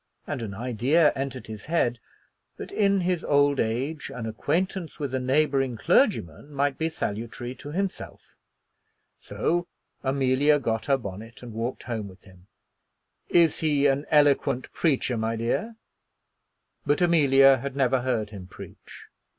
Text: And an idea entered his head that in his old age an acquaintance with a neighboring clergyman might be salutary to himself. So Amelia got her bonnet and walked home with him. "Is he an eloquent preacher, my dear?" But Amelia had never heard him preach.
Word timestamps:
And 0.25 0.41
an 0.41 0.55
idea 0.55 1.13
entered 1.15 1.45
his 1.45 1.65
head 1.65 1.99
that 2.57 2.71
in 2.71 3.01
his 3.01 3.23
old 3.23 3.59
age 3.59 4.09
an 4.09 4.25
acquaintance 4.25 4.97
with 4.97 5.13
a 5.13 5.19
neighboring 5.19 5.77
clergyman 5.77 6.51
might 6.51 6.79
be 6.79 6.89
salutary 6.89 7.53
to 7.57 7.71
himself. 7.71 8.25
So 9.19 9.67
Amelia 10.01 10.57
got 10.57 10.87
her 10.87 10.97
bonnet 10.97 11.43
and 11.43 11.53
walked 11.53 11.83
home 11.83 12.07
with 12.07 12.23
him. 12.23 12.47
"Is 13.29 13.59
he 13.59 13.85
an 13.85 14.07
eloquent 14.09 14.73
preacher, 14.73 15.17
my 15.17 15.35
dear?" 15.35 15.75
But 16.83 16.99
Amelia 16.99 17.57
had 17.57 17.75
never 17.75 18.01
heard 18.01 18.31
him 18.31 18.47
preach. 18.47 19.05